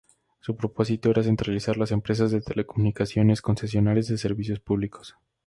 Su 0.39 0.55
propósito 0.55 1.11
era 1.11 1.21
centralizar 1.21 1.77
las 1.77 1.91
empresas 1.91 2.31
de 2.31 2.41
telecomunicaciones 2.41 3.39
concesionarias 3.39 4.07
de 4.07 4.17
servicios 4.17 4.59
públicos. 4.59 5.15